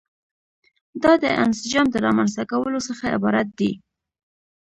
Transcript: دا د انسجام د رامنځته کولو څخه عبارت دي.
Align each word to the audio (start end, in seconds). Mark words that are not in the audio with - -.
دا 1.03 1.13
د 1.23 1.25
انسجام 1.45 1.85
د 1.91 1.95
رامنځته 2.05 2.43
کولو 2.51 2.79
څخه 2.87 3.05
عبارت 3.15 3.47
دي. 3.59 3.71